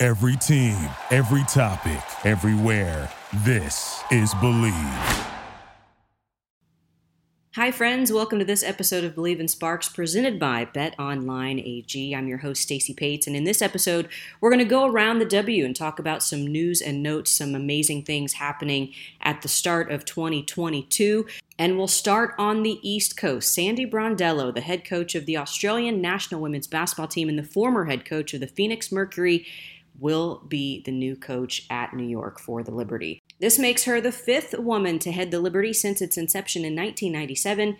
Every 0.00 0.36
team, 0.36 0.76
every 1.10 1.42
topic, 1.48 2.00
everywhere. 2.24 3.10
This 3.38 4.00
is 4.12 4.32
Bleav. 4.34 5.24
Hi, 7.56 7.72
friends. 7.72 8.12
Welcome 8.12 8.38
to 8.38 8.44
this 8.44 8.62
episode 8.62 9.02
of 9.02 9.16
Bleav 9.16 9.40
in 9.40 9.48
Sparks 9.48 9.88
presented 9.88 10.38
by 10.38 10.66
Bet 10.66 10.94
Online 11.00 11.58
AG. 11.58 12.14
I'm 12.14 12.28
your 12.28 12.38
host, 12.38 12.62
Stacey 12.62 12.94
Pates, 12.94 13.26
and 13.26 13.34
in 13.34 13.42
this 13.42 13.60
episode, 13.60 14.08
we're 14.40 14.50
going 14.50 14.60
to 14.60 14.64
go 14.64 14.86
around 14.86 15.18
the 15.18 15.24
W 15.24 15.64
and 15.64 15.74
talk 15.74 15.98
about 15.98 16.22
some 16.22 16.46
news 16.46 16.80
and 16.80 17.02
notes, 17.02 17.32
some 17.32 17.56
amazing 17.56 18.04
things 18.04 18.34
happening 18.34 18.94
at 19.20 19.42
the 19.42 19.48
start 19.48 19.90
of 19.90 20.04
2022. 20.04 21.26
And 21.58 21.76
we'll 21.76 21.88
start 21.88 22.36
on 22.38 22.62
the 22.62 22.78
East 22.88 23.16
Coast. 23.16 23.52
Sandy 23.52 23.84
Brondello, 23.84 24.54
the 24.54 24.60
head 24.60 24.84
coach 24.84 25.16
of 25.16 25.26
the 25.26 25.36
Australian 25.36 26.00
national 26.00 26.40
women's 26.40 26.68
basketball 26.68 27.08
team 27.08 27.28
and 27.28 27.36
the 27.36 27.42
former 27.42 27.86
head 27.86 28.04
coach 28.04 28.32
of 28.32 28.38
the 28.38 28.46
Phoenix 28.46 28.92
Mercury, 28.92 29.44
will 29.98 30.42
be 30.48 30.82
the 30.84 30.92
new 30.92 31.16
coach 31.16 31.66
at 31.70 31.94
New 31.94 32.06
York 32.06 32.38
for 32.38 32.62
the 32.62 32.70
Liberty. 32.70 33.20
This 33.40 33.58
makes 33.58 33.84
her 33.84 34.00
the 34.00 34.12
fifth 34.12 34.58
woman 34.58 34.98
to 35.00 35.12
head 35.12 35.30
the 35.30 35.40
Liberty 35.40 35.72
since 35.72 36.00
its 36.00 36.16
inception 36.16 36.62
in 36.64 36.74
1997. 36.74 37.76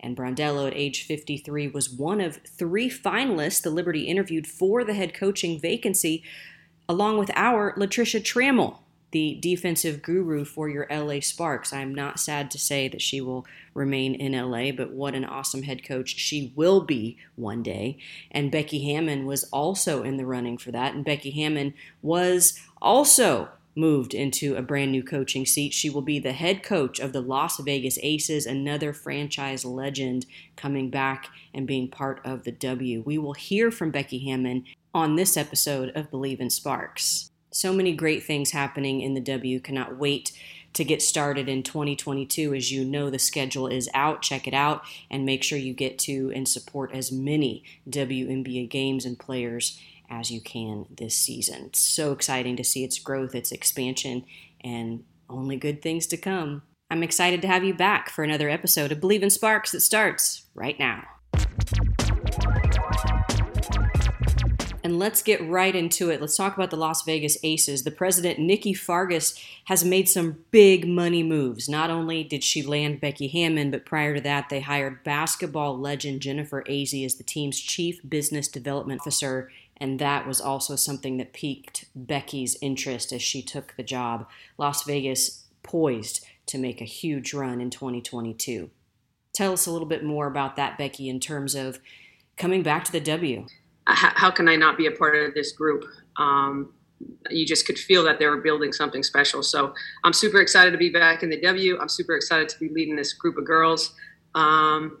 And 0.00 0.16
Brondello, 0.16 0.66
at 0.66 0.76
age 0.76 1.06
53, 1.06 1.68
was 1.68 1.90
one 1.90 2.20
of 2.20 2.38
three 2.46 2.90
finalists 2.90 3.62
the 3.62 3.70
Liberty 3.70 4.02
interviewed 4.02 4.46
for 4.46 4.84
the 4.84 4.94
head 4.94 5.14
coaching 5.14 5.58
vacancy, 5.58 6.22
along 6.88 7.18
with 7.18 7.30
our 7.34 7.74
Latricia 7.76 8.20
Trammell, 8.20 8.78
the 9.16 9.38
defensive 9.40 10.02
guru 10.02 10.44
for 10.44 10.68
your 10.68 10.86
LA 10.90 11.20
Sparks. 11.20 11.72
I'm 11.72 11.94
not 11.94 12.20
sad 12.20 12.50
to 12.50 12.58
say 12.58 12.86
that 12.86 13.00
she 13.00 13.18
will 13.18 13.46
remain 13.72 14.14
in 14.14 14.32
LA, 14.32 14.72
but 14.72 14.90
what 14.92 15.14
an 15.14 15.24
awesome 15.24 15.62
head 15.62 15.82
coach 15.82 16.18
she 16.18 16.52
will 16.54 16.82
be 16.82 17.16
one 17.34 17.62
day. 17.62 17.96
And 18.30 18.52
Becky 18.52 18.92
Hammon 18.92 19.24
was 19.24 19.44
also 19.44 20.02
in 20.02 20.18
the 20.18 20.26
running 20.26 20.58
for 20.58 20.70
that. 20.70 20.92
And 20.92 21.02
Becky 21.02 21.30
Hammon 21.30 21.72
was 22.02 22.60
also 22.82 23.48
moved 23.74 24.12
into 24.12 24.54
a 24.54 24.60
brand 24.60 24.92
new 24.92 25.02
coaching 25.02 25.46
seat. 25.46 25.72
She 25.72 25.88
will 25.88 26.02
be 26.02 26.18
the 26.18 26.34
head 26.34 26.62
coach 26.62 27.00
of 27.00 27.14
the 27.14 27.22
Las 27.22 27.58
Vegas 27.58 27.98
Aces, 28.02 28.44
another 28.44 28.92
franchise 28.92 29.64
legend 29.64 30.26
coming 30.56 30.90
back 30.90 31.28
and 31.54 31.66
being 31.66 31.88
part 31.88 32.20
of 32.22 32.44
the 32.44 32.52
W. 32.52 33.00
We 33.00 33.16
will 33.16 33.32
hear 33.32 33.70
from 33.70 33.90
Becky 33.90 34.18
Hammon 34.28 34.66
on 34.92 35.16
this 35.16 35.38
episode 35.38 35.90
of 35.96 36.10
Bleav 36.10 36.38
in 36.38 36.50
Sparks. 36.50 37.30
So 37.56 37.72
many 37.72 37.94
great 37.94 38.22
things 38.22 38.50
happening 38.50 39.00
in 39.00 39.14
the 39.14 39.20
W. 39.22 39.60
Cannot 39.60 39.96
wait 39.96 40.30
to 40.74 40.84
get 40.84 41.00
started 41.00 41.48
in 41.48 41.62
2022. 41.62 42.52
As 42.52 42.70
you 42.70 42.84
know, 42.84 43.08
the 43.08 43.18
schedule 43.18 43.66
is 43.66 43.88
out. 43.94 44.20
Check 44.20 44.46
it 44.46 44.52
out 44.52 44.82
and 45.10 45.24
make 45.24 45.42
sure 45.42 45.56
you 45.56 45.72
get 45.72 45.98
to 46.00 46.30
and 46.34 46.46
support 46.46 46.92
as 46.92 47.10
many 47.10 47.64
WNBA 47.88 48.68
games 48.68 49.06
and 49.06 49.18
players 49.18 49.80
as 50.10 50.30
you 50.30 50.38
can 50.38 50.84
this 50.94 51.16
season. 51.16 51.64
It's 51.68 51.80
so 51.80 52.12
exciting 52.12 52.56
to 52.56 52.64
see 52.64 52.84
its 52.84 52.98
growth, 52.98 53.34
its 53.34 53.52
expansion, 53.52 54.26
and 54.62 55.04
only 55.30 55.56
good 55.56 55.80
things 55.80 56.06
to 56.08 56.18
come. 56.18 56.60
I'm 56.90 57.02
excited 57.02 57.40
to 57.40 57.48
have 57.48 57.64
you 57.64 57.72
back 57.72 58.10
for 58.10 58.22
another 58.22 58.50
episode 58.50 58.92
of 58.92 58.98
Bleav 59.00 59.22
in 59.22 59.30
Sparks 59.30 59.72
that 59.72 59.80
starts 59.80 60.42
right 60.54 60.78
now. 60.78 61.04
And 64.86 65.00
let's 65.00 65.20
get 65.20 65.44
right 65.44 65.74
into 65.74 66.10
it. 66.10 66.20
Let's 66.20 66.36
talk 66.36 66.54
about 66.54 66.70
the 66.70 66.76
Las 66.76 67.02
Vegas 67.02 67.36
Aces. 67.42 67.82
The 67.82 67.90
president, 67.90 68.38
Nikki 68.38 68.72
Fargas, 68.72 69.34
has 69.64 69.84
made 69.84 70.08
some 70.08 70.44
big 70.52 70.86
money 70.86 71.24
moves. 71.24 71.68
Not 71.68 71.90
only 71.90 72.22
did 72.22 72.44
she 72.44 72.62
land 72.62 73.00
Becky 73.00 73.26
Hammon, 73.26 73.72
but 73.72 73.84
prior 73.84 74.14
to 74.14 74.20
that, 74.20 74.48
they 74.48 74.60
hired 74.60 75.02
basketball 75.02 75.76
legend 75.76 76.22
Jennifer 76.22 76.62
Azzi 76.68 77.04
as 77.04 77.16
the 77.16 77.24
team's 77.24 77.58
chief 77.58 77.98
business 78.08 78.46
development 78.46 79.00
officer. 79.00 79.50
And 79.76 79.98
that 79.98 80.24
was 80.24 80.40
also 80.40 80.76
something 80.76 81.16
that 81.16 81.32
piqued 81.32 81.86
Becky's 81.96 82.56
interest 82.62 83.12
as 83.12 83.22
she 83.22 83.42
took 83.42 83.74
the 83.76 83.82
job. 83.82 84.28
Las 84.56 84.84
Vegas 84.84 85.46
poised 85.64 86.24
to 86.46 86.58
make 86.58 86.80
a 86.80 86.84
huge 86.84 87.34
run 87.34 87.60
in 87.60 87.70
2022. 87.70 88.70
Tell 89.32 89.52
us 89.52 89.66
a 89.66 89.72
little 89.72 89.88
bit 89.88 90.04
more 90.04 90.28
about 90.28 90.54
that, 90.54 90.78
Becky, 90.78 91.08
in 91.08 91.18
terms 91.18 91.56
of 91.56 91.80
coming 92.36 92.62
back 92.62 92.84
to 92.84 92.92
the 92.92 93.00
W 93.00 93.46
how 93.86 94.30
can 94.30 94.48
I 94.48 94.56
not 94.56 94.76
be 94.76 94.86
a 94.86 94.90
part 94.90 95.16
of 95.16 95.34
this 95.34 95.52
group? 95.52 95.84
Um, 96.16 96.72
you 97.30 97.46
just 97.46 97.66
could 97.66 97.78
feel 97.78 98.02
that 98.04 98.18
they 98.18 98.26
were 98.26 98.38
building 98.38 98.72
something 98.72 99.02
special. 99.02 99.42
So 99.42 99.74
I'm 100.04 100.12
super 100.12 100.40
excited 100.40 100.70
to 100.72 100.78
be 100.78 100.90
back 100.90 101.22
in 101.22 101.30
the 101.30 101.40
W. 101.40 101.78
I'm 101.80 101.88
super 101.88 102.16
excited 102.16 102.48
to 102.48 102.58
be 102.58 102.68
leading 102.68 102.96
this 102.96 103.12
group 103.12 103.36
of 103.36 103.44
girls. 103.44 103.94
Um, 104.34 104.98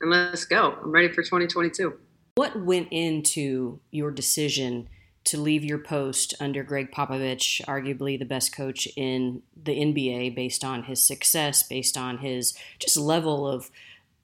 and 0.00 0.10
let's 0.10 0.44
go. 0.44 0.78
I'm 0.82 0.90
ready 0.90 1.08
for 1.08 1.22
2022. 1.22 1.94
What 2.36 2.60
went 2.60 2.88
into 2.90 3.80
your 3.90 4.10
decision 4.10 4.88
to 5.24 5.40
leave 5.40 5.64
your 5.64 5.78
post 5.78 6.34
under 6.38 6.62
Gregg 6.62 6.90
Popovich, 6.92 7.64
arguably 7.64 8.18
the 8.18 8.26
best 8.26 8.54
coach 8.54 8.86
in 8.96 9.42
the 9.56 9.72
NBA, 9.72 10.34
based 10.34 10.64
on 10.64 10.84
his 10.84 11.06
success, 11.06 11.62
based 11.62 11.96
on 11.96 12.18
his 12.18 12.54
just 12.78 12.96
level 12.96 13.46
of 13.46 13.70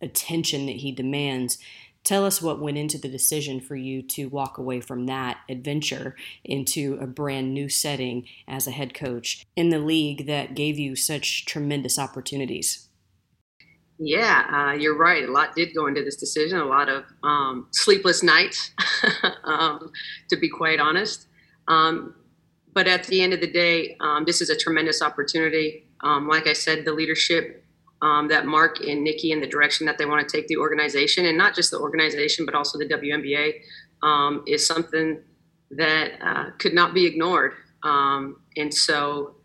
attention 0.02 0.66
that 0.66 0.76
he 0.76 0.92
demands? 0.92 1.58
Tell 2.02 2.24
us 2.24 2.40
what 2.40 2.60
went 2.60 2.78
into 2.78 2.98
the 2.98 3.08
decision 3.08 3.60
for 3.60 3.76
you 3.76 4.02
to 4.02 4.26
walk 4.26 4.58
away 4.58 4.80
from 4.80 5.06
that 5.06 5.38
adventure 5.48 6.16
into 6.44 6.98
a 7.00 7.06
brand 7.06 7.52
new 7.52 7.68
setting 7.68 8.26
as 8.48 8.66
a 8.66 8.70
head 8.70 8.94
coach 8.94 9.44
in 9.54 9.68
the 9.68 9.78
league 9.78 10.26
that 10.26 10.54
gave 10.54 10.78
you 10.78 10.96
such 10.96 11.44
tremendous 11.44 11.98
opportunities. 11.98 12.88
Yeah, 13.98 14.46
uh, 14.50 14.72
you're 14.72 14.96
right. 14.96 15.28
A 15.28 15.30
lot 15.30 15.54
did 15.54 15.74
go 15.74 15.86
into 15.86 16.02
this 16.02 16.16
decision, 16.16 16.58
a 16.58 16.64
lot 16.64 16.88
of 16.88 17.04
um, 17.22 17.68
sleepless 17.72 18.22
nights, 18.22 18.70
um, 19.44 19.92
to 20.30 20.36
be 20.36 20.48
quite 20.48 20.80
honest. 20.80 21.26
Um, 21.68 22.14
but 22.72 22.88
at 22.88 23.04
the 23.04 23.20
end 23.20 23.34
of 23.34 23.40
the 23.40 23.50
day, 23.50 23.98
um, 24.00 24.24
this 24.24 24.40
is 24.40 24.48
a 24.48 24.56
tremendous 24.56 25.02
opportunity. 25.02 25.86
Um, 26.00 26.28
like 26.28 26.46
I 26.46 26.54
said, 26.54 26.86
the 26.86 26.92
leadership 26.92 27.62
um, 28.02 28.28
that 28.28 28.46
Mark 28.46 28.80
and 28.80 29.04
Nikki 29.04 29.32
in 29.32 29.40
the 29.40 29.46
direction 29.46 29.86
that 29.86 29.98
they 29.98 30.06
want 30.06 30.26
to 30.26 30.36
take 30.36 30.46
the 30.48 30.56
organization, 30.56 31.26
and 31.26 31.36
not 31.36 31.54
just 31.54 31.70
the 31.70 31.78
organization, 31.78 32.46
but 32.46 32.54
also 32.54 32.78
the 32.78 32.86
WNBA, 32.86 33.54
um, 34.02 34.42
is 34.46 34.66
something 34.66 35.20
that 35.72 36.12
uh, 36.22 36.50
could 36.58 36.74
not 36.74 36.94
be 36.94 37.06
ignored. 37.06 37.52
Um, 37.82 38.40
and 38.56 38.72
so, 38.72 39.36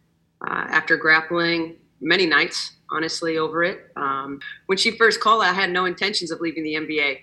uh, 0.45 0.65
after 0.69 0.97
grappling 0.97 1.75
many 2.01 2.25
nights, 2.25 2.73
honestly, 2.91 3.37
over 3.37 3.63
it, 3.63 3.91
um, 3.95 4.39
when 4.67 4.77
she 4.77 4.91
first 4.91 5.19
called, 5.19 5.43
I 5.43 5.53
had 5.53 5.71
no 5.71 5.85
intentions 5.85 6.31
of 6.31 6.41
leaving 6.41 6.63
the 6.63 6.75
NBA 6.75 7.19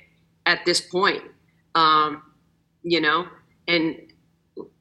at 0.47 0.65
this 0.65 0.81
point. 0.81 1.23
Um, 1.75 2.23
you 2.83 3.01
know, 3.01 3.29
and 3.69 3.97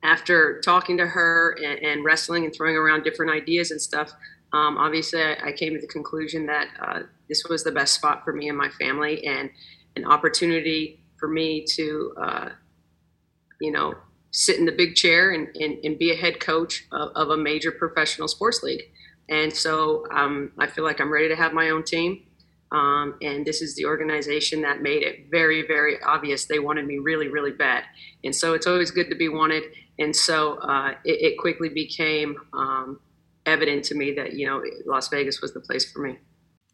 after 0.03 0.59
talking 0.61 0.97
to 0.97 1.07
her 1.07 1.55
and, 1.63 1.79
and 1.85 2.03
wrestling 2.03 2.45
and 2.45 2.53
throwing 2.53 2.75
around 2.75 3.03
different 3.03 3.31
ideas 3.31 3.71
and 3.71 3.81
stuff, 3.81 4.11
um, 4.53 4.77
obviously, 4.77 5.21
I, 5.21 5.37
I, 5.45 5.51
came 5.53 5.73
to 5.73 5.79
the 5.79 5.87
conclusion 5.87 6.45
that 6.47 6.67
uh, 6.81 6.99
this 7.29 7.45
was 7.45 7.63
the 7.63 7.71
best 7.71 7.93
spot 7.93 8.23
for 8.25 8.33
me 8.33 8.49
and 8.49 8.57
my 8.57 8.69
family, 8.69 9.25
and 9.25 9.49
an 9.95 10.05
opportunity 10.05 10.99
for 11.17 11.27
me 11.27 11.65
to, 11.75 12.13
uh, 12.21 12.49
you 13.61 13.71
know, 13.71 13.93
sit 14.31 14.57
in 14.57 14.65
the 14.65 14.71
big 14.71 14.95
chair 14.95 15.31
and, 15.31 15.47
and, 15.55 15.77
and 15.83 15.97
be 15.97 16.11
a 16.11 16.15
head 16.15 16.39
coach 16.39 16.85
of, 16.91 17.11
of, 17.15 17.29
a 17.29 17.37
major 17.37 17.71
professional 17.71 18.27
sports 18.27 18.63
league. 18.63 18.81
And 19.29 19.53
so 19.53 20.05
um, 20.11 20.51
I 20.57 20.67
feel 20.67 20.83
like 20.83 20.99
I'm 20.99 21.11
ready 21.11 21.27
to 21.29 21.35
have 21.35 21.53
my 21.53 21.69
own 21.69 21.83
team. 21.83 22.23
Um, 22.71 23.15
and 23.21 23.45
this 23.45 23.61
is 23.61 23.75
the 23.75 23.85
organization 23.85 24.61
that 24.61 24.81
made 24.81 25.03
it 25.03 25.29
very, 25.29 25.67
very 25.67 26.01
obvious 26.01 26.45
they 26.45 26.59
wanted 26.59 26.87
me 26.87 26.99
really, 26.99 27.27
really 27.27 27.51
bad. 27.51 27.83
And 28.23 28.33
so 28.33 28.53
it's 28.53 28.65
always 28.65 28.91
good 28.91 29.09
to 29.09 29.15
be 29.15 29.27
wanted. 29.27 29.63
And 29.99 30.15
so 30.15 30.53
uh, 30.59 30.91
it, 31.03 31.33
it, 31.33 31.37
quickly 31.37 31.67
became 31.67 32.37
um, 32.53 32.99
evident 33.45 33.83
to 33.85 33.95
me 33.95 34.13
that 34.13 34.33
you 34.33 34.45
know 34.45 34.63
Las 34.85 35.07
Vegas 35.09 35.41
was 35.41 35.53
the 35.53 35.59
place 35.59 35.91
for 35.91 35.99
me. 35.99 36.17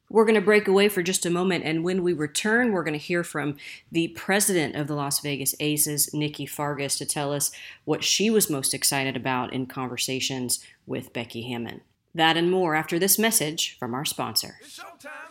We're 0.10 0.26
going 0.26 0.36
to 0.36 0.42
break 0.42 0.70
away 0.70 0.88
for 0.88 1.04
just 1.04 1.26
a 1.26 1.30
moment, 1.30 1.66
and 1.66 1.84
when 1.84 2.02
we 2.02 2.14
return, 2.14 2.72
we're 2.72 2.84
going 2.84 2.94
to 2.94 2.98
hear 2.98 3.26
from 3.26 3.58
the 3.92 4.08
president 4.10 4.78
of 4.78 4.88
the 4.88 4.96
Las 4.96 5.20
Vegas 5.20 5.54
Aces, 5.60 6.14
Nikki 6.14 6.46
Fargas, 6.46 6.98
to 7.00 7.06
tell 7.06 7.34
us 7.34 7.52
what 7.84 8.06
she 8.06 8.30
was 8.30 8.50
most 8.50 8.74
excited 8.74 9.18
about 9.18 9.52
in 9.52 9.66
conversations 9.66 10.64
with 10.86 11.12
Becky 11.12 11.42
Hammon. 11.42 11.82
That 12.16 12.38
and 12.38 12.50
more 12.50 12.74
after 12.74 12.98
this 12.98 13.20
message 13.20 13.78
from 13.78 13.94
our 13.94 14.06
sponsor. 14.06 14.60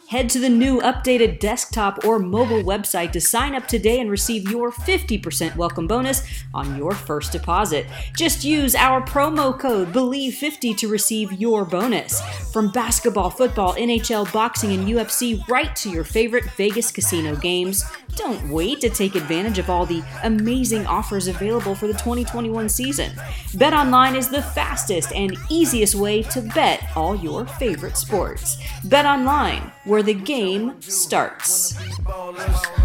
Head 0.08 0.30
to 0.30 0.38
the 0.38 0.48
new 0.48 0.80
updated 0.82 1.40
desktop 1.40 2.04
or 2.04 2.20
mobile 2.20 2.62
website 2.62 3.10
to 3.10 3.20
sign 3.20 3.56
up 3.56 3.66
today 3.66 3.98
and 3.98 4.08
receive 4.08 4.48
your 4.48 4.70
50% 4.70 5.56
welcome 5.56 5.88
bonus 5.88 6.22
on 6.54 6.76
your 6.76 6.92
first 6.92 7.32
deposit. 7.32 7.86
Just 8.16 8.44
use 8.44 8.76
our 8.76 9.02
promo 9.02 9.58
code 9.58 9.92
BELIEVE50 9.92 10.76
to 10.76 10.86
receive 10.86 11.32
your 11.32 11.64
bonus. 11.64 12.20
From 12.52 12.70
basketball, 12.70 13.30
football, 13.30 13.74
NHL, 13.74 14.32
boxing, 14.32 14.70
and 14.74 14.86
UFC, 14.86 15.44
right 15.48 15.74
to 15.74 15.90
your 15.90 16.04
favorite 16.04 16.44
Vegas 16.56 16.92
casino 16.92 17.34
games. 17.34 17.84
Don't 18.16 18.48
wait 18.48 18.80
to 18.80 18.88
take 18.88 19.14
advantage 19.14 19.58
of 19.58 19.68
all 19.68 19.84
the 19.84 20.02
amazing 20.24 20.86
offers 20.86 21.28
available 21.28 21.74
for 21.74 21.86
the 21.86 21.92
2021 21.92 22.68
season. 22.70 23.12
BetOnline 23.52 24.16
is 24.16 24.30
the 24.30 24.40
fastest 24.40 25.12
and 25.12 25.36
easiest 25.50 25.94
way 25.94 26.22
to 26.22 26.40
bet 26.40 26.82
all 26.96 27.14
your 27.14 27.46
favorite 27.46 27.98
sports. 27.98 28.56
BetOnline, 28.86 29.70
where 29.84 30.02
the 30.02 30.14
game 30.14 30.80
starts. 30.80 31.74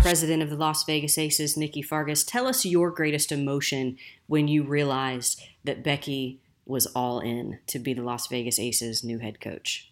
President 0.02 0.44
of 0.44 0.50
the 0.50 0.58
Las 0.58 0.84
Vegas 0.84 1.18
Aces, 1.18 1.56
Nikki 1.56 1.82
Fargas, 1.82 2.26
tell 2.26 2.46
us 2.46 2.66
your 2.66 2.92
greatest 2.92 3.32
emotion 3.32 3.98
when 4.28 4.50
you 4.50 4.64
realized 4.64 5.42
that 5.64 5.82
Becky 5.82 6.42
was 6.66 6.88
all 6.88 7.22
in 7.22 7.60
to 7.68 7.80
be 7.80 7.94
the 7.94 8.04
Las 8.04 8.28
Vegas 8.28 8.60
Aces' 8.60 9.02
new 9.02 9.20
head 9.20 9.40
coach. 9.40 9.92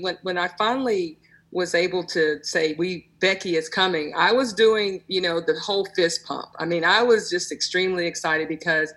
When, 0.00 0.16
when 0.22 0.38
I 0.38 0.48
finally 0.48 1.18
was 1.50 1.74
able 1.74 2.04
to 2.04 2.38
say 2.42 2.74
we 2.74 3.08
Becky 3.20 3.56
is 3.56 3.68
coming, 3.68 4.12
I 4.16 4.32
was 4.32 4.52
doing, 4.52 5.02
you 5.08 5.20
know, 5.20 5.40
the 5.40 5.58
whole 5.58 5.86
fist 5.96 6.24
pump. 6.24 6.48
I 6.58 6.66
mean, 6.66 6.84
I 6.84 7.02
was 7.02 7.30
just 7.30 7.52
extremely 7.52 8.06
excited 8.06 8.48
because, 8.48 8.92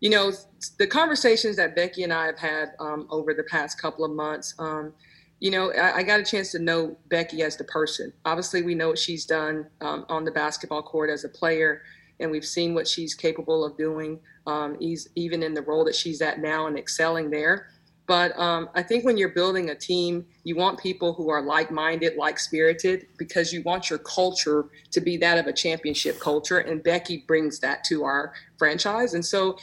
you 0.00 0.10
know, 0.10 0.32
the 0.78 0.86
conversations 0.86 1.56
that 1.56 1.74
Becky 1.74 2.02
and 2.02 2.12
I 2.12 2.26
have 2.26 2.38
had 2.38 2.72
um, 2.80 3.06
over 3.10 3.32
the 3.32 3.44
past 3.44 3.80
couple 3.80 4.04
of 4.04 4.10
months, 4.10 4.54
um, 4.58 4.92
you 5.40 5.50
know, 5.50 5.72
I, 5.72 5.96
I, 5.96 6.02
got 6.02 6.20
a 6.20 6.24
chance 6.24 6.52
to 6.52 6.58
know 6.58 6.96
Becky 7.08 7.42
as 7.42 7.56
the 7.56 7.64
person. 7.64 8.12
Obviously, 8.24 8.62
we 8.62 8.74
know 8.74 8.88
what 8.88 8.98
she's 8.98 9.26
done 9.26 9.66
um, 9.80 10.06
on 10.08 10.24
the 10.24 10.30
basketball 10.30 10.82
court 10.82 11.10
as 11.10 11.24
a 11.24 11.28
player, 11.28 11.82
and 12.20 12.30
we've 12.30 12.44
seen 12.44 12.74
what 12.74 12.88
she's 12.88 13.14
capable 13.14 13.64
of 13.64 13.76
doing, 13.76 14.18
um, 14.46 14.78
even 15.14 15.42
in 15.42 15.52
the 15.52 15.62
role 15.62 15.84
that 15.84 15.94
she's 15.94 16.22
at 16.22 16.40
now 16.40 16.66
and 16.66 16.78
excelling 16.78 17.30
there. 17.30 17.68
But 18.06 18.38
um, 18.38 18.70
I 18.74 18.82
think 18.82 19.04
when 19.04 19.16
you're 19.16 19.30
building 19.30 19.70
a 19.70 19.74
team, 19.74 20.26
you 20.44 20.54
want 20.54 20.78
people 20.78 21.12
who 21.12 21.28
are 21.28 21.42
like 21.42 21.70
minded, 21.70 22.16
like 22.16 22.38
spirited, 22.38 23.06
because 23.18 23.52
you 23.52 23.62
want 23.62 23.90
your 23.90 23.98
culture 23.98 24.66
to 24.92 25.00
be 25.00 25.16
that 25.18 25.38
of 25.38 25.46
a 25.46 25.52
championship 25.52 26.20
culture. 26.20 26.58
And 26.58 26.82
Becky 26.82 27.24
brings 27.26 27.58
that 27.60 27.82
to 27.84 28.04
our 28.04 28.32
franchise. 28.58 29.14
And 29.14 29.24
so 29.24 29.58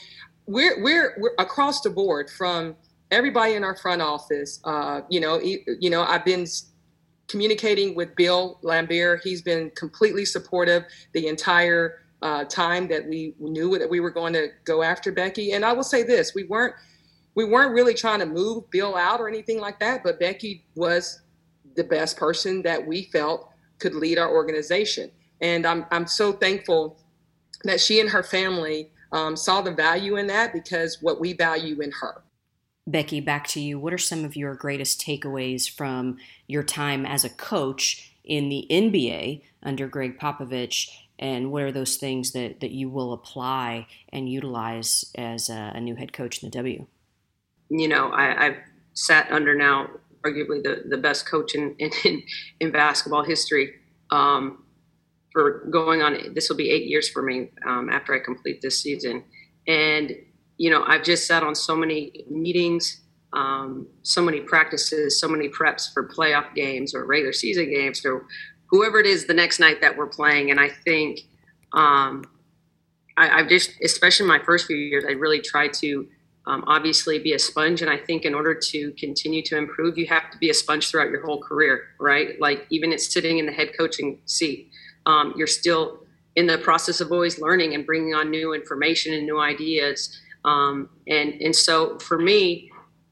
we're, 0.46 0.84
we're, 0.84 1.16
we're 1.18 1.36
across 1.40 1.82
the 1.82 1.90
board 1.90 2.30
from 2.30 2.76
everybody 3.12 3.54
in 3.54 3.64
our 3.64 3.78
front 3.78 4.02
office. 4.02 4.60
Uh, 4.66 5.02
you 5.10 5.22
know, 5.22 5.40
you 5.40 5.90
know, 5.90 6.04
I've 6.04 6.26
been 6.26 6.46
communicating 7.28 7.96
with 7.96 8.16
Bill 8.16 8.60
Laimbeer. 8.64 9.22
He's 9.24 9.42
been 9.42 9.72
completely 9.72 10.26
supportive 10.26 10.84
the 11.14 11.28
entire 11.28 12.00
uh, 12.22 12.46
time 12.46 12.88
that 12.88 13.08
we 13.08 13.36
knew 13.40 13.78
that 13.78 13.90
we 13.90 14.00
were 14.00 14.10
going 14.10 14.34
to 14.34 14.48
go 14.66 14.84
after 14.84 15.12
Becky. 15.12 15.52
And 15.54 15.64
I 15.64 15.74
will 15.74 15.84
say 15.84 16.04
this: 16.04 16.34
we 16.36 16.44
weren't 16.46 16.76
we 17.36 17.46
weren't 17.46 17.74
really 17.74 17.94
trying 17.94 18.20
to 18.20 18.26
move 18.26 18.70
Bill 18.70 18.96
out 18.96 19.20
or 19.20 19.28
anything 19.28 19.60
like 19.60 19.80
that, 19.80 20.04
but 20.04 20.20
Becky 20.20 20.66
was 20.76 21.22
the 21.76 21.84
best 21.84 22.18
person 22.18 22.62
that 22.64 22.86
we 22.86 23.04
felt 23.12 23.50
could 23.80 23.96
lead 23.96 24.18
our 24.18 24.32
organization. 24.32 25.12
And 25.42 25.66
I'm, 25.66 25.86
I'm 25.92 26.08
so 26.08 26.32
thankful 26.32 27.00
that 27.64 27.82
she 27.82 28.00
and 28.00 28.10
her 28.10 28.24
family 28.24 28.92
um, 29.12 29.36
saw 29.36 29.62
the 29.62 29.72
value 29.72 30.18
in 30.18 30.28
that 30.28 30.54
because 30.54 31.02
what 31.02 31.20
we 31.20 31.34
value 31.34 31.82
in 31.82 31.92
her. 31.92 32.24
Becky, 32.86 33.22
back 33.22 33.48
to 33.48 33.62
you. 33.62 33.80
What 33.80 33.94
are 33.94 33.98
some 33.98 34.26
of 34.26 34.36
your 34.36 34.56
greatest 34.56 35.02
takeaways 35.02 35.70
from 35.70 36.18
your 36.48 36.64
time 36.64 37.06
as 37.06 37.24
a 37.24 37.30
coach 37.30 38.12
in 38.24 38.50
the 38.50 38.68
NBA 38.70 39.42
under 39.62 39.88
Gregg 39.88 40.20
Popovich? 40.20 40.90
And 41.18 41.52
what 41.52 41.64
are 41.64 41.72
those 41.72 41.96
things 41.96 42.32
that, 42.32 42.60
that 42.60 42.72
you 42.72 42.90
will 42.90 43.14
apply 43.14 43.88
and 44.10 44.30
utilize 44.30 45.06
as 45.16 45.50
a, 45.50 45.72
a 45.76 45.80
new 45.80 45.96
head 45.96 46.12
coach 46.12 46.44
in 46.44 46.48
the 46.48 46.58
W? 46.58 46.88
You 47.80 47.88
know, 47.88 48.12
I, 48.12 48.46
have 48.46 48.58
sat 48.94 49.32
under 49.32 49.56
now 49.56 49.90
arguably 50.24 50.62
the, 50.64 50.84
the 50.88 50.98
best 50.98 51.26
coach 51.26 51.56
in, 51.56 51.76
in, 51.80 52.24
in 52.60 52.72
basketball 52.72 53.24
history 53.24 53.74
um, 54.12 54.64
for 55.32 55.66
going 55.72 56.02
on. 56.02 56.34
This 56.34 56.50
will 56.50 56.56
be 56.56 56.70
eight 56.70 56.86
years 56.86 57.10
for 57.10 57.24
me 57.24 57.50
um, 57.66 57.90
after 57.90 58.14
I 58.14 58.20
complete 58.20 58.62
this 58.62 58.80
season. 58.80 59.24
And, 59.68 60.16
you 60.58 60.70
know, 60.70 60.84
I've 60.84 61.04
just 61.04 61.26
sat 61.26 61.42
on 61.42 61.56
so 61.56 61.76
many 61.76 62.26
meetings, 62.30 63.02
um, 63.34 63.88
so 64.04 64.22
many 64.22 64.40
practices, 64.42 65.20
so 65.20 65.28
many 65.28 65.50
preps 65.50 65.92
for 65.92 66.08
playoff 66.08 66.54
games 66.54 66.94
or 66.94 67.06
regular 67.06 67.34
season 67.34 67.70
games 67.74 68.06
or 68.06 68.28
whoever 68.68 69.00
it 69.00 69.08
is 69.08 69.26
the 69.26 69.34
next 69.34 69.60
night 69.60 69.82
that 69.82 69.98
we're 69.98 70.08
playing. 70.08 70.52
And 70.52 70.60
I 70.60 70.70
think 70.70 71.22
um, 71.74 72.24
I, 73.18 73.40
I've 73.40 73.50
just, 73.50 73.72
especially 73.84 74.28
my 74.28 74.40
first 74.40 74.68
few 74.68 74.78
years, 74.78 75.06
I 75.08 75.14
really 75.14 75.42
tried 75.42 75.74
to 75.76 76.08
um, 76.46 76.64
obviously 76.68 77.20
be 77.20 77.34
a 77.34 77.40
sponge. 77.40 77.82
And 77.82 77.90
I 77.90 77.98
think 77.98 78.26
in 78.26 78.34
order 78.34 78.54
to 78.54 78.92
continue 78.94 79.42
to 79.44 79.58
improve, 79.58 79.98
you 79.98 80.08
have 80.08 80.30
to 80.32 80.38
be 80.38 80.50
a 80.50 80.54
sponge 80.54 80.90
throughout 80.90 81.10
your 81.10 81.26
whole 81.26 81.42
career, 81.42 81.84
right? 82.00 82.40
Like 82.40 82.66
even 82.70 82.92
it's 82.92 83.12
sitting 83.12 83.38
in 83.38 83.46
the 83.46 83.52
head 83.52 83.72
coaching 83.78 84.20
seat, 84.26 84.70
um, 85.06 85.34
you're 85.38 85.48
still 85.48 86.00
in 86.36 86.48
the 86.48 86.58
process 86.58 87.00
of 87.00 87.12
always 87.12 87.40
learning 87.40 87.76
and 87.76 87.86
bringing 87.86 88.14
on 88.14 88.30
new 88.30 88.54
information 88.54 89.14
and 89.14 89.26
new 89.26 89.40
ideas. 89.40 90.20
Um, 90.46 90.90
and 91.08 91.42
and 91.42 91.56
so 91.56 91.98
for 92.00 92.18
me, 92.18 92.70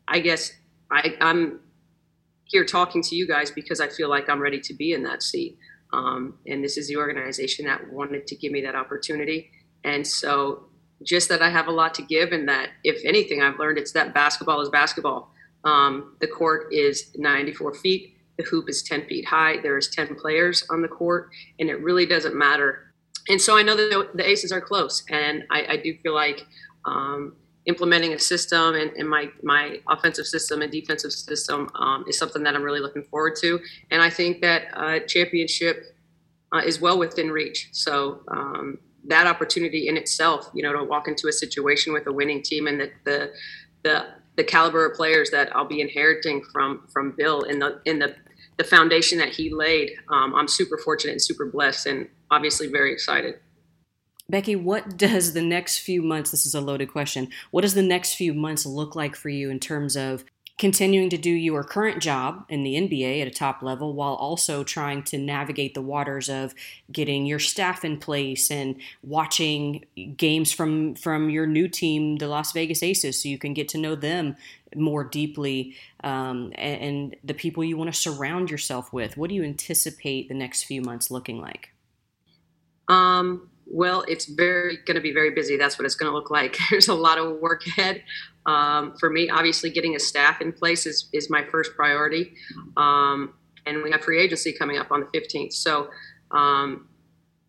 I 0.07 0.19
guess 0.19 0.51
I, 0.91 1.15
I'm 1.21 1.61
here 2.45 2.65
talking 2.65 3.01
to 3.03 3.15
you 3.15 3.27
guys 3.27 3.49
because 3.49 3.79
I 3.79 3.87
feel 3.87 4.09
like 4.09 4.29
I'm 4.29 4.41
ready 4.41 4.59
to 4.59 4.73
be 4.73 4.91
in 4.91 5.03
that 5.03 5.23
seat. 5.23 5.57
Um, 5.93 6.35
and 6.47 6.63
this 6.63 6.77
is 6.77 6.87
the 6.87 6.97
organization 6.97 7.65
that 7.65 7.91
wanted 7.91 8.27
to 8.27 8.35
give 8.35 8.51
me 8.51 8.61
that 8.61 8.75
opportunity. 8.75 9.51
And 9.83 10.05
so 10.05 10.65
just 11.03 11.29
that 11.29 11.41
I 11.41 11.49
have 11.49 11.67
a 11.67 11.71
lot 11.71 11.93
to 11.95 12.01
give, 12.01 12.31
and 12.31 12.47
that 12.47 12.69
if 12.83 13.03
anything 13.05 13.41
I've 13.41 13.59
learned, 13.59 13.77
it's 13.77 13.91
that 13.93 14.13
basketball 14.13 14.61
is 14.61 14.69
basketball. 14.69 15.33
Um, 15.63 16.15
the 16.19 16.27
court 16.27 16.73
is 16.73 17.11
94 17.15 17.75
feet, 17.75 18.15
the 18.37 18.43
hoop 18.43 18.69
is 18.69 18.83
10 18.83 19.05
feet 19.07 19.25
high. 19.25 19.57
There's 19.61 19.89
10 19.89 20.15
players 20.15 20.65
on 20.69 20.81
the 20.81 20.87
court, 20.87 21.29
and 21.59 21.69
it 21.69 21.81
really 21.81 22.05
doesn't 22.05 22.35
matter. 22.35 22.93
And 23.29 23.39
so 23.39 23.57
I 23.57 23.61
know 23.61 23.75
that 23.75 24.11
the 24.15 24.27
Aces 24.27 24.51
are 24.51 24.61
close, 24.61 25.03
and 25.09 25.43
I, 25.51 25.65
I 25.69 25.77
do 25.77 25.95
feel 26.01 26.15
like 26.15 26.45
um, 26.85 27.35
implementing 27.65 28.13
a 28.13 28.19
system 28.19 28.73
and, 28.73 28.91
and, 28.93 29.07
my 29.07 29.29
my 29.43 29.79
offensive 29.87 30.25
system 30.25 30.63
and 30.63 30.71
defensive 30.71 31.11
system 31.11 31.69
um, 31.75 32.03
is 32.07 32.17
something 32.17 32.41
that 32.41 32.55
I'm 32.55 32.63
really 32.63 32.79
looking 32.79 33.03
forward 33.03 33.35
to. 33.41 33.59
And 33.91 34.01
I 34.01 34.09
think 34.09 34.41
that 34.41 34.63
uh, 34.73 34.99
championship 35.05 35.95
uh, 36.51 36.61
is 36.65 36.81
well 36.81 36.97
within 36.97 37.29
reach. 37.29 37.69
So 37.71 38.23
um, 38.29 38.79
that 39.07 39.27
opportunity 39.27 39.87
in 39.87 39.97
itself, 39.97 40.49
you 40.53 40.63
know, 40.63 40.73
to 40.73 40.83
walk 40.83 41.07
into 41.07 41.27
a 41.27 41.31
situation 41.31 41.93
with 41.93 42.07
a 42.07 42.13
winning 42.13 42.41
team 42.41 42.67
and 42.67 42.79
the 42.79 42.91
the 43.83 44.05
the, 44.35 44.43
caliber 44.43 44.87
of 44.87 44.95
players 44.95 45.29
that 45.29 45.55
I'll 45.55 45.67
be 45.67 45.81
inheriting 45.81 46.43
from 46.51 46.87
from 46.91 47.13
Bill 47.15 47.41
in 47.41 47.59
the 47.59 47.79
in 47.85 47.99
the 47.99 48.15
the 48.57 48.63
foundation 48.63 49.17
that 49.19 49.29
he 49.29 49.53
laid. 49.53 49.91
Um, 50.09 50.33
I'm 50.35 50.47
super 50.47 50.77
fortunate 50.77 51.13
and 51.13 51.21
super 51.21 51.45
blessed, 51.45 51.85
and 51.85 52.07
obviously 52.31 52.67
very 52.67 52.91
excited. 52.91 53.35
Becky, 54.29 54.55
what 54.55 54.97
does 54.97 55.33
the 55.33 55.41
next 55.41 55.79
few 55.79 56.01
months? 56.01 56.31
This 56.31 56.45
is 56.45 56.55
a 56.55 56.61
loaded 56.61 56.91
question. 56.91 57.29
What 57.51 57.61
does 57.61 57.73
the 57.73 57.83
next 57.83 58.15
few 58.15 58.33
months 58.33 58.65
look 58.65 58.95
like 58.95 59.15
for 59.15 59.29
you 59.29 59.49
in 59.49 59.59
terms 59.59 59.95
of 59.95 60.23
continuing 60.61 61.09
to 61.09 61.17
do 61.17 61.31
your 61.31 61.63
current 61.63 62.03
job 62.03 62.45
in 62.47 62.61
the 62.61 62.75
NBA 62.75 63.19
at 63.19 63.27
a 63.27 63.31
top 63.31 63.63
level 63.63 63.95
while 63.95 64.13
also 64.13 64.63
trying 64.63 65.01
to 65.01 65.17
navigate 65.17 65.73
the 65.73 65.81
waters 65.81 66.29
of 66.29 66.53
getting 66.91 67.25
your 67.25 67.39
staff 67.39 67.83
in 67.83 67.97
place 67.97 68.51
and 68.51 68.75
watching 69.01 69.83
games 70.15 70.51
from 70.51 70.93
from 70.93 71.31
your 71.31 71.47
new 71.47 71.67
team, 71.67 72.17
the 72.17 72.27
Las 72.27 72.51
Vegas 72.51 72.83
Aces, 72.83 73.23
so 73.23 73.27
you 73.27 73.39
can 73.39 73.55
get 73.55 73.69
to 73.69 73.79
know 73.79 73.95
them 73.95 74.35
more 74.75 75.03
deeply 75.03 75.75
um, 76.03 76.53
and, 76.53 76.81
and 76.81 77.15
the 77.23 77.33
people 77.33 77.63
you 77.63 77.75
want 77.75 77.91
to 77.91 77.99
surround 77.99 78.51
yourself 78.51 78.93
with. 78.93 79.17
What 79.17 79.29
do 79.29 79.35
you 79.35 79.43
anticipate 79.43 80.29
the 80.29 80.35
next 80.35 80.65
few 80.65 80.83
months 80.83 81.09
looking 81.09 81.41
like? 81.41 81.71
Um, 82.87 83.49
well, 83.65 84.03
it's 84.07 84.25
very 84.25 84.77
going 84.85 84.95
to 84.95 85.01
be 85.01 85.11
very 85.11 85.31
busy. 85.31 85.57
That's 85.57 85.79
what 85.79 85.85
it's 85.87 85.95
going 85.95 86.11
to 86.11 86.15
look 86.15 86.29
like. 86.29 86.59
There's 86.69 86.87
a 86.87 86.93
lot 86.93 87.17
of 87.17 87.39
work 87.39 87.65
ahead. 87.65 88.03
Um, 88.45 88.95
for 88.99 89.09
me, 89.09 89.29
obviously, 89.29 89.69
getting 89.69 89.95
a 89.95 89.99
staff 89.99 90.41
in 90.41 90.51
place 90.51 90.85
is, 90.85 91.09
is 91.13 91.29
my 91.29 91.43
first 91.45 91.75
priority. 91.75 92.33
Um, 92.77 93.33
and 93.65 93.83
we 93.83 93.91
have 93.91 94.01
free 94.01 94.19
agency 94.19 94.51
coming 94.53 94.77
up 94.77 94.91
on 94.91 95.01
the 95.01 95.19
15th. 95.19 95.53
So, 95.53 95.89
um, 96.31 96.87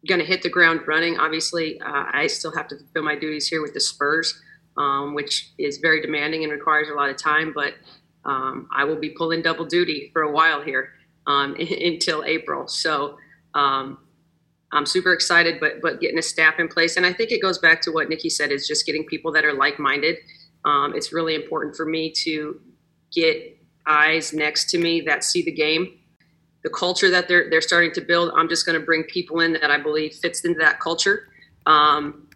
going 0.06 0.20
to 0.20 0.26
hit 0.26 0.42
the 0.42 0.50
ground 0.50 0.80
running. 0.86 1.18
Obviously, 1.18 1.80
uh, 1.80 2.04
I 2.12 2.26
still 2.26 2.54
have 2.54 2.68
to 2.68 2.76
fulfill 2.76 3.04
my 3.04 3.16
duties 3.16 3.46
here 3.46 3.62
with 3.62 3.72
the 3.72 3.80
Spurs, 3.80 4.40
um, 4.76 5.14
which 5.14 5.52
is 5.58 5.78
very 5.78 6.02
demanding 6.02 6.42
and 6.42 6.52
requires 6.52 6.88
a 6.88 6.94
lot 6.94 7.08
of 7.08 7.16
time. 7.16 7.52
But 7.54 7.74
um, 8.24 8.68
I 8.74 8.84
will 8.84 8.98
be 8.98 9.10
pulling 9.10 9.42
double 9.42 9.64
duty 9.64 10.10
for 10.12 10.22
a 10.22 10.30
while 10.30 10.60
here 10.60 10.90
um, 11.26 11.54
until 11.58 12.24
April. 12.24 12.68
So, 12.68 13.16
I'm 14.74 14.86
super 14.86 15.12
excited, 15.12 15.60
but 15.60 15.82
but 15.82 16.00
getting 16.00 16.18
a 16.18 16.22
staff 16.22 16.58
in 16.58 16.66
place, 16.66 16.96
and 16.96 17.04
I 17.04 17.12
think 17.12 17.30
it 17.30 17.42
goes 17.42 17.58
back 17.58 17.82
to 17.82 17.90
what 17.92 18.08
Nikki 18.08 18.30
said: 18.30 18.50
is 18.50 18.66
just 18.66 18.86
getting 18.86 19.04
people 19.04 19.30
that 19.32 19.44
are 19.44 19.52
like-minded 19.52 20.16
um, 20.64 20.94
it's 20.94 21.12
really 21.12 21.34
important 21.34 21.76
for 21.76 21.86
me 21.86 22.10
to 22.10 22.60
get 23.12 23.58
eyes 23.86 24.32
next 24.32 24.70
to 24.70 24.78
me 24.78 25.00
that 25.00 25.24
see 25.24 25.42
the 25.42 25.52
game 25.52 25.98
the 26.62 26.70
culture 26.70 27.10
that 27.10 27.28
they're 27.28 27.50
they're 27.50 27.60
starting 27.60 27.92
to 27.92 28.00
build. 28.00 28.32
I'm 28.36 28.48
just 28.48 28.64
going 28.64 28.78
to 28.78 28.84
bring 28.84 29.04
people 29.04 29.40
in 29.40 29.52
that 29.54 29.70
I 29.70 29.78
believe 29.78 30.14
fits 30.14 30.44
into 30.44 30.58
that 30.60 30.80
culture, 30.80 31.28
um, 31.66 32.28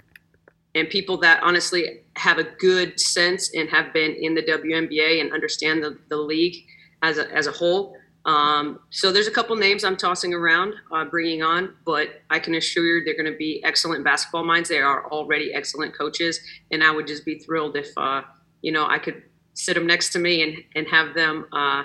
and 0.74 0.88
people 0.88 1.16
that 1.18 1.42
honestly 1.42 2.02
have 2.16 2.38
a 2.38 2.44
good 2.44 2.98
sense 3.00 3.54
and 3.54 3.68
have 3.68 3.92
been 3.92 4.12
in 4.12 4.34
the 4.34 4.42
WNBA 4.42 5.20
and 5.20 5.32
understand 5.32 5.82
the, 5.82 5.98
the 6.08 6.16
league 6.16 6.64
as 7.02 7.18
a, 7.18 7.30
as 7.32 7.46
a 7.46 7.52
whole. 7.52 7.96
Um, 8.26 8.80
so 8.90 9.12
there's 9.12 9.28
a 9.28 9.30
couple 9.30 9.54
names 9.54 9.84
I'm 9.84 9.96
tossing 9.96 10.34
around, 10.34 10.74
uh, 10.92 11.04
bringing 11.04 11.42
on, 11.42 11.74
but 11.86 12.22
I 12.28 12.40
can 12.40 12.56
assure 12.56 12.84
you 12.84 13.04
they're 13.04 13.14
going 13.14 13.32
to 13.32 13.38
be 13.38 13.62
excellent 13.62 14.02
basketball 14.02 14.44
minds. 14.44 14.68
They 14.68 14.80
are 14.80 15.08
already 15.12 15.54
excellent 15.54 15.96
coaches, 15.96 16.40
and 16.72 16.82
I 16.82 16.90
would 16.90 17.06
just 17.06 17.24
be 17.24 17.38
thrilled 17.38 17.76
if 17.76 17.96
uh, 17.96 18.22
you 18.62 18.72
know 18.72 18.86
I 18.86 18.98
could 18.98 19.22
sit 19.54 19.74
them 19.74 19.86
next 19.86 20.10
to 20.10 20.18
me 20.18 20.42
and 20.42 20.56
and 20.74 20.88
have 20.88 21.14
them 21.14 21.46
uh, 21.52 21.84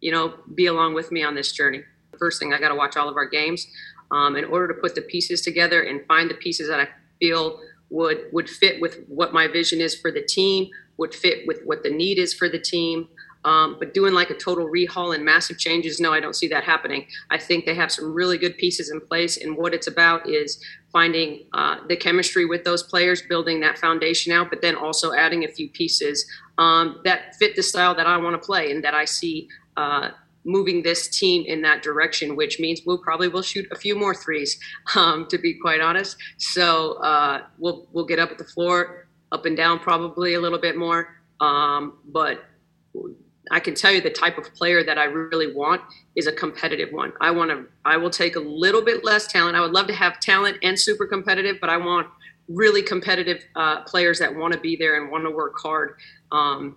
you 0.00 0.10
know 0.10 0.34
be 0.54 0.66
along 0.66 0.94
with 0.94 1.12
me 1.12 1.22
on 1.22 1.36
this 1.36 1.52
journey. 1.52 1.82
First 2.18 2.40
thing, 2.40 2.52
I 2.52 2.58
got 2.58 2.70
to 2.70 2.74
watch 2.74 2.96
all 2.96 3.08
of 3.08 3.16
our 3.16 3.28
games 3.28 3.68
um, 4.10 4.36
in 4.36 4.44
order 4.46 4.66
to 4.74 4.74
put 4.74 4.96
the 4.96 5.02
pieces 5.02 5.40
together 5.40 5.82
and 5.82 6.04
find 6.06 6.28
the 6.28 6.34
pieces 6.34 6.68
that 6.68 6.80
I 6.80 6.88
feel 7.20 7.60
would 7.90 8.26
would 8.32 8.50
fit 8.50 8.80
with 8.80 9.04
what 9.06 9.32
my 9.32 9.46
vision 9.46 9.80
is 9.80 9.94
for 9.94 10.10
the 10.10 10.22
team, 10.22 10.68
would 10.96 11.14
fit 11.14 11.46
with 11.46 11.60
what 11.64 11.84
the 11.84 11.90
need 11.90 12.18
is 12.18 12.34
for 12.34 12.48
the 12.48 12.58
team. 12.58 13.08
Um, 13.46 13.76
but 13.78 13.94
doing 13.94 14.12
like 14.12 14.30
a 14.30 14.34
total 14.34 14.66
rehaul 14.66 15.14
and 15.14 15.24
massive 15.24 15.56
changes, 15.56 16.00
no, 16.00 16.12
I 16.12 16.18
don't 16.18 16.34
see 16.34 16.48
that 16.48 16.64
happening. 16.64 17.06
I 17.30 17.38
think 17.38 17.64
they 17.64 17.74
have 17.76 17.92
some 17.92 18.12
really 18.12 18.38
good 18.38 18.58
pieces 18.58 18.90
in 18.90 19.00
place, 19.00 19.36
and 19.36 19.56
what 19.56 19.72
it's 19.72 19.86
about 19.86 20.28
is 20.28 20.62
finding 20.92 21.46
uh, 21.52 21.76
the 21.88 21.96
chemistry 21.96 22.44
with 22.44 22.64
those 22.64 22.82
players, 22.82 23.22
building 23.22 23.60
that 23.60 23.78
foundation 23.78 24.32
out, 24.32 24.50
but 24.50 24.62
then 24.62 24.74
also 24.74 25.12
adding 25.12 25.44
a 25.44 25.48
few 25.48 25.70
pieces 25.70 26.26
um, 26.58 27.00
that 27.04 27.36
fit 27.36 27.54
the 27.54 27.62
style 27.62 27.94
that 27.94 28.06
I 28.06 28.16
want 28.16 28.40
to 28.40 28.44
play 28.44 28.72
and 28.72 28.82
that 28.82 28.94
I 28.94 29.04
see 29.04 29.48
uh, 29.76 30.10
moving 30.44 30.82
this 30.82 31.08
team 31.08 31.44
in 31.46 31.62
that 31.62 31.82
direction, 31.82 32.34
which 32.34 32.58
means 32.58 32.80
we'll 32.84 32.98
probably 32.98 33.28
will 33.28 33.42
shoot 33.42 33.66
a 33.70 33.76
few 33.76 33.94
more 33.94 34.14
threes, 34.14 34.58
um, 34.96 35.26
to 35.28 35.38
be 35.38 35.54
quite 35.54 35.80
honest. 35.80 36.16
So 36.38 36.94
uh, 36.94 37.42
we'll 37.58 37.86
we'll 37.92 38.06
get 38.06 38.18
up 38.18 38.32
at 38.32 38.38
the 38.38 38.44
floor, 38.44 39.06
up 39.30 39.46
and 39.46 39.56
down 39.56 39.78
probably 39.78 40.34
a 40.34 40.40
little 40.40 40.60
bit 40.60 40.76
more, 40.76 41.16
um, 41.40 41.98
but 42.06 42.44
I 43.50 43.60
can 43.60 43.74
tell 43.74 43.92
you 43.92 44.00
the 44.00 44.10
type 44.10 44.38
of 44.38 44.52
player 44.54 44.82
that 44.84 44.98
I 44.98 45.04
really 45.04 45.52
want 45.54 45.82
is 46.16 46.26
a 46.26 46.32
competitive 46.32 46.92
one. 46.92 47.12
I 47.20 47.30
want 47.30 47.50
to, 47.50 47.66
I 47.84 47.96
will 47.96 48.10
take 48.10 48.36
a 48.36 48.40
little 48.40 48.82
bit 48.82 49.04
less 49.04 49.26
talent. 49.26 49.56
I 49.56 49.60
would 49.60 49.72
love 49.72 49.86
to 49.86 49.94
have 49.94 50.18
talent 50.20 50.58
and 50.62 50.78
super 50.78 51.06
competitive, 51.06 51.56
but 51.60 51.70
I 51.70 51.76
want 51.76 52.08
really 52.48 52.82
competitive 52.82 53.44
uh, 53.54 53.82
players 53.84 54.18
that 54.18 54.34
want 54.34 54.52
to 54.54 54.60
be 54.60 54.76
there 54.76 55.00
and 55.00 55.10
want 55.10 55.24
to 55.24 55.30
work 55.30 55.54
hard 55.58 55.96
um, 56.32 56.76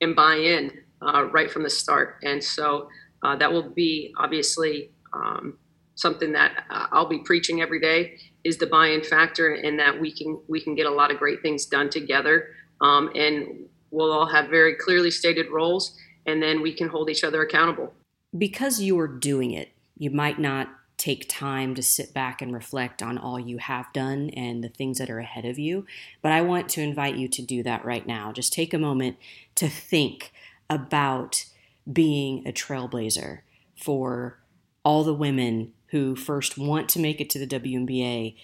and 0.00 0.14
buy 0.14 0.34
in 0.34 0.72
uh, 1.02 1.24
right 1.30 1.50
from 1.50 1.62
the 1.62 1.70
start. 1.70 2.16
And 2.22 2.42
so 2.42 2.88
uh, 3.22 3.36
that 3.36 3.52
will 3.52 3.70
be 3.70 4.12
obviously 4.18 4.90
um, 5.12 5.58
something 5.94 6.32
that 6.32 6.64
uh, 6.70 6.86
I'll 6.92 7.08
be 7.08 7.18
preaching 7.18 7.60
every 7.60 7.80
day 7.80 8.18
is 8.44 8.56
the 8.56 8.66
buy-in 8.66 9.02
factor, 9.02 9.54
and 9.54 9.78
that 9.78 10.00
we 10.00 10.12
can 10.12 10.40
we 10.46 10.60
can 10.60 10.74
get 10.74 10.86
a 10.86 10.90
lot 10.90 11.10
of 11.10 11.18
great 11.18 11.42
things 11.42 11.66
done 11.66 11.90
together. 11.90 12.50
Um, 12.80 13.10
and 13.16 13.66
we'll 13.90 14.12
all 14.12 14.26
have 14.26 14.48
very 14.48 14.76
clearly 14.76 15.10
stated 15.10 15.50
roles 15.50 15.96
and 16.26 16.42
then 16.42 16.62
we 16.62 16.72
can 16.72 16.88
hold 16.88 17.10
each 17.10 17.24
other 17.24 17.42
accountable. 17.42 17.94
Because 18.36 18.80
you 18.80 18.98
are 18.98 19.08
doing 19.08 19.52
it, 19.52 19.70
you 19.96 20.10
might 20.10 20.38
not 20.38 20.68
take 20.98 21.28
time 21.28 21.74
to 21.76 21.82
sit 21.82 22.12
back 22.12 22.42
and 22.42 22.52
reflect 22.52 23.02
on 23.02 23.16
all 23.16 23.38
you 23.38 23.58
have 23.58 23.92
done 23.92 24.30
and 24.30 24.62
the 24.62 24.68
things 24.68 24.98
that 24.98 25.08
are 25.08 25.20
ahead 25.20 25.44
of 25.44 25.58
you. 25.58 25.86
But 26.22 26.32
I 26.32 26.42
want 26.42 26.68
to 26.70 26.82
invite 26.82 27.14
you 27.14 27.28
to 27.28 27.42
do 27.42 27.62
that 27.62 27.84
right 27.84 28.06
now. 28.06 28.32
Just 28.32 28.52
take 28.52 28.74
a 28.74 28.78
moment 28.78 29.16
to 29.54 29.68
think 29.68 30.32
about 30.68 31.44
being 31.90 32.46
a 32.46 32.52
trailblazer 32.52 33.40
for 33.76 34.38
all 34.84 35.04
the 35.04 35.14
women 35.14 35.72
who 35.88 36.16
first 36.16 36.58
want 36.58 36.88
to 36.90 36.98
make 36.98 37.20
it 37.20 37.30
to 37.30 37.38
the 37.38 37.46
WNBA, 37.46 38.34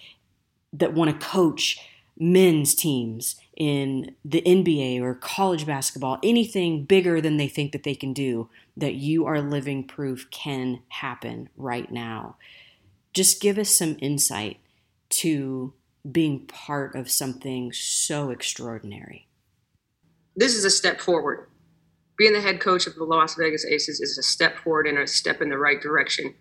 that 0.73 0.93
want 0.93 1.11
to 1.11 1.25
coach 1.25 1.77
men's 2.17 2.73
teams 2.73 3.35
in 3.55 4.15
the 4.25 4.41
NBA 4.41 5.01
or 5.01 5.15
college 5.15 5.65
basketball, 5.65 6.19
anything 6.23 6.83
bigger 6.83 7.21
than 7.21 7.37
they 7.37 7.47
think 7.47 7.71
that 7.71 7.83
they 7.83 7.95
can 7.95 8.13
do, 8.13 8.49
that 8.75 8.95
you 8.95 9.25
are 9.25 9.41
living 9.41 9.83
proof 9.85 10.29
can 10.29 10.81
happen 10.89 11.49
right 11.55 11.91
now. 11.91 12.35
Just 13.13 13.41
give 13.41 13.57
us 13.57 13.69
some 13.69 13.97
insight 13.99 14.59
to 15.09 15.73
being 16.09 16.45
part 16.47 16.95
of 16.95 17.09
something 17.09 17.71
so 17.71 18.29
extraordinary. 18.29 19.27
This 20.35 20.55
is 20.55 20.65
a 20.65 20.69
step 20.69 20.99
forward. 20.99 21.49
Being 22.17 22.33
the 22.33 22.41
head 22.41 22.59
coach 22.59 22.87
of 22.87 22.95
the 22.95 23.03
Las 23.03 23.35
Vegas 23.35 23.65
Aces 23.65 24.01
is 24.01 24.17
a 24.17 24.23
step 24.23 24.57
forward 24.59 24.87
and 24.87 24.97
a 24.97 25.07
step 25.07 25.41
in 25.41 25.49
the 25.49 25.57
right 25.57 25.81
direction 25.81 26.33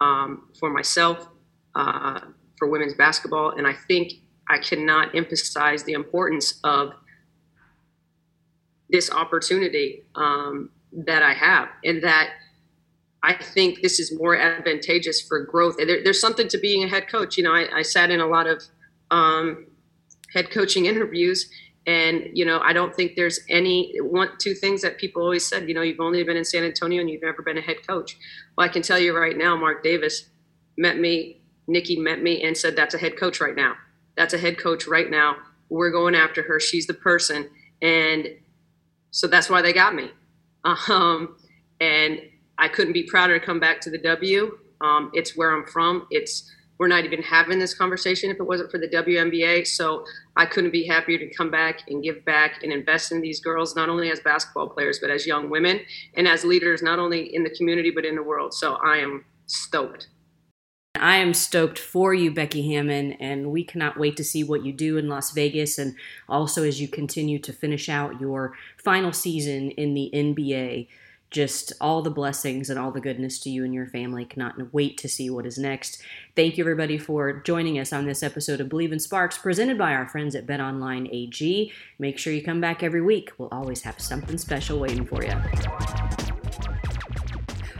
um, 0.00 0.48
for 0.58 0.70
myself, 0.70 1.28
uh, 1.74 2.20
for 2.58 2.68
women's 2.68 2.94
basketball. 2.94 3.50
And 3.50 3.66
I 3.66 3.74
think 3.86 4.12
I 4.48 4.58
cannot 4.58 5.14
emphasize 5.14 5.84
the 5.84 5.92
importance 5.92 6.60
of 6.64 6.92
this 8.90 9.10
opportunity 9.10 10.02
um, 10.14 10.70
that 10.92 11.22
I 11.22 11.32
have, 11.32 11.68
and 11.84 12.02
that 12.02 12.30
I 13.22 13.34
think 13.34 13.80
this 13.80 13.98
is 13.98 14.16
more 14.16 14.36
advantageous 14.36 15.20
for 15.20 15.40
growth. 15.40 15.76
There, 15.78 16.04
there's 16.04 16.20
something 16.20 16.46
to 16.48 16.58
being 16.58 16.84
a 16.84 16.88
head 16.88 17.08
coach. 17.08 17.36
You 17.38 17.44
know, 17.44 17.54
I, 17.54 17.78
I 17.78 17.82
sat 17.82 18.10
in 18.10 18.20
a 18.20 18.26
lot 18.26 18.46
of 18.46 18.62
um, 19.10 19.66
head 20.32 20.50
coaching 20.50 20.84
interviews, 20.84 21.50
and 21.86 22.28
you 22.34 22.44
know, 22.44 22.60
I 22.60 22.74
don't 22.74 22.94
think 22.94 23.16
there's 23.16 23.40
any 23.48 23.96
one 24.00 24.28
two 24.38 24.54
things 24.54 24.82
that 24.82 24.98
people 24.98 25.22
always 25.22 25.46
said. 25.46 25.68
You 25.68 25.74
know, 25.74 25.82
you've 25.82 26.00
only 26.00 26.22
been 26.22 26.36
in 26.36 26.44
San 26.44 26.64
Antonio 26.64 27.00
and 27.00 27.08
you've 27.08 27.22
never 27.22 27.42
been 27.42 27.58
a 27.58 27.62
head 27.62 27.86
coach. 27.86 28.18
Well, 28.56 28.66
I 28.66 28.68
can 28.68 28.82
tell 28.82 28.98
you 28.98 29.16
right 29.16 29.36
now, 29.36 29.56
Mark 29.56 29.82
Davis 29.82 30.28
met 30.76 30.98
me, 30.98 31.40
Nikki 31.66 31.96
met 31.96 32.22
me, 32.22 32.42
and 32.42 32.56
said 32.56 32.76
that's 32.76 32.94
a 32.94 32.98
head 32.98 33.16
coach 33.16 33.40
right 33.40 33.56
now 33.56 33.74
that's 34.16 34.34
a 34.34 34.38
head 34.38 34.58
coach 34.58 34.86
right 34.86 35.10
now. 35.10 35.36
We're 35.68 35.90
going 35.90 36.14
after 36.14 36.42
her. 36.42 36.60
She's 36.60 36.86
the 36.86 36.94
person. 36.94 37.48
And 37.82 38.28
so 39.10 39.26
that's 39.26 39.48
why 39.50 39.62
they 39.62 39.72
got 39.72 39.94
me. 39.94 40.10
Um, 40.88 41.36
and 41.78 42.20
I 42.56 42.68
couldn't 42.68 42.94
be 42.94 43.02
prouder 43.02 43.38
to 43.38 43.44
come 43.44 43.60
back 43.60 43.82
to 43.82 43.90
the 43.90 43.98
W. 43.98 44.56
Um, 44.80 45.10
it's 45.12 45.36
where 45.36 45.54
I'm 45.54 45.66
from. 45.66 46.06
It's 46.10 46.50
we're 46.78 46.88
not 46.88 47.04
even 47.04 47.22
having 47.22 47.58
this 47.58 47.74
conversation 47.74 48.30
if 48.30 48.38
it 48.38 48.42
wasn't 48.42 48.70
for 48.70 48.78
the 48.78 48.88
WNBA. 48.88 49.66
So 49.66 50.04
I 50.36 50.46
couldn't 50.46 50.72
be 50.72 50.86
happier 50.86 51.18
to 51.18 51.32
come 51.34 51.50
back 51.50 51.82
and 51.88 52.02
give 52.02 52.24
back 52.24 52.62
and 52.62 52.72
invest 52.72 53.12
in 53.12 53.20
these 53.20 53.40
girls, 53.40 53.76
not 53.76 53.88
only 53.88 54.10
as 54.10 54.20
basketball 54.20 54.68
players, 54.68 54.98
but 55.00 55.10
as 55.10 55.26
young 55.26 55.50
women 55.50 55.80
and 56.16 56.26
as 56.26 56.44
leaders, 56.44 56.82
not 56.82 56.98
only 56.98 57.34
in 57.34 57.44
the 57.44 57.50
community, 57.50 57.90
but 57.90 58.04
in 58.04 58.16
the 58.16 58.22
world. 58.22 58.54
So 58.54 58.74
I 58.74 58.96
am 58.96 59.24
stoked. 59.46 60.08
I 61.04 61.16
am 61.16 61.34
stoked 61.34 61.78
for 61.78 62.14
you, 62.14 62.30
Becky 62.30 62.72
Hammon, 62.72 63.12
and 63.20 63.52
we 63.52 63.62
cannot 63.62 63.98
wait 63.98 64.16
to 64.16 64.24
see 64.24 64.42
what 64.42 64.64
you 64.64 64.72
do 64.72 64.96
in 64.96 65.06
Las 65.06 65.32
Vegas 65.32 65.76
and 65.76 65.96
also 66.30 66.64
as 66.64 66.80
you 66.80 66.88
continue 66.88 67.38
to 67.40 67.52
finish 67.52 67.90
out 67.90 68.22
your 68.22 68.54
final 68.78 69.12
season 69.12 69.72
in 69.72 69.92
the 69.92 70.10
NBA. 70.14 70.88
Just 71.30 71.74
all 71.78 72.00
the 72.00 72.10
blessings 72.10 72.70
and 72.70 72.78
all 72.78 72.90
the 72.90 73.02
goodness 73.02 73.38
to 73.40 73.50
you 73.50 73.66
and 73.66 73.74
your 73.74 73.86
family. 73.86 74.24
Cannot 74.24 74.72
wait 74.72 74.96
to 74.96 75.06
see 75.06 75.28
what 75.28 75.44
is 75.44 75.58
next. 75.58 76.00
Thank 76.34 76.56
you, 76.56 76.64
everybody, 76.64 76.96
for 76.96 77.34
joining 77.34 77.78
us 77.78 77.92
on 77.92 78.06
this 78.06 78.22
episode 78.22 78.62
of 78.62 78.70
Bleav 78.70 78.90
in 78.90 78.98
Sparks, 78.98 79.36
presented 79.36 79.76
by 79.76 79.92
our 79.92 80.08
friends 80.08 80.34
at 80.34 80.46
Bet 80.46 80.62
Online 80.62 81.06
AG. 81.12 81.70
Make 81.98 82.16
sure 82.16 82.32
you 82.32 82.42
come 82.42 82.62
back 82.62 82.82
every 82.82 83.02
week. 83.02 83.30
We'll 83.36 83.50
always 83.52 83.82
have 83.82 84.00
something 84.00 84.38
special 84.38 84.80
waiting 84.80 85.04
for 85.04 85.22
you. 85.22 85.32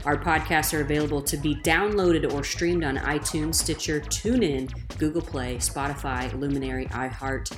Our 0.05 0.19
podcasts 0.19 0.77
are 0.77 0.83
available 0.83 1.23
to 1.23 1.37
be 1.37 1.55
downloaded 1.57 2.31
or 2.33 2.45
streamed 2.45 2.85
on 2.85 2.97
iTunes, 2.99 3.55
Stitcher, 3.55 4.01
TuneIn, 4.01 4.71
Google 4.99 5.23
Play, 5.23 5.57
Spotify, 5.57 6.33
Luminary, 6.39 6.87
iHeart, 6.87 7.51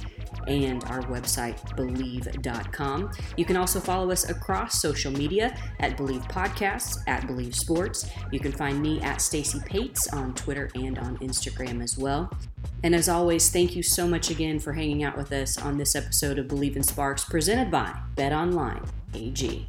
and 0.46 0.84
our 0.84 1.02
website, 1.02 1.58
Bleav.com. 1.76 3.10
You 3.36 3.44
can 3.44 3.56
also 3.56 3.80
follow 3.80 4.10
us 4.10 4.30
across 4.30 4.80
social 4.80 5.10
media 5.10 5.56
at 5.80 5.96
Bleav 5.96 6.30
Podcasts, 6.30 6.98
at 7.06 7.22
Bleav 7.22 7.54
Sports. 7.54 8.08
You 8.30 8.38
can 8.38 8.52
find 8.52 8.80
me 8.80 9.00
at 9.00 9.20
Stacy 9.20 9.60
Pates 9.64 10.08
on 10.12 10.34
Twitter 10.34 10.70
and 10.74 10.98
on 10.98 11.18
Instagram 11.18 11.82
as 11.82 11.98
well. 11.98 12.32
And 12.84 12.94
as 12.94 13.08
always, 13.08 13.50
thank 13.50 13.74
you 13.74 13.82
so 13.82 14.06
much 14.06 14.30
again 14.30 14.60
for 14.60 14.74
hanging 14.74 15.02
out 15.02 15.16
with 15.16 15.32
us 15.32 15.58
on 15.58 15.78
this 15.78 15.96
episode 15.96 16.38
of 16.38 16.46
Bleav 16.46 16.76
in 16.76 16.82
Sparks, 16.82 17.24
presented 17.24 17.70
by 17.70 17.98
Bet 18.14 18.32
Online 18.32 18.84
AG. 19.14 19.68